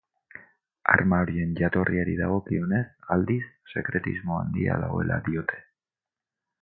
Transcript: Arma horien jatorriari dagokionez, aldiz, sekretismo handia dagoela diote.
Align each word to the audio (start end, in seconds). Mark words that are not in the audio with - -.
Arma 0.93 1.19
horien 1.25 1.51
jatorriari 1.59 2.15
dagokionez, 2.21 2.81
aldiz, 3.17 3.43
sekretismo 3.75 4.41
handia 4.45 4.79
dagoela 4.87 5.21
diote. 5.29 5.61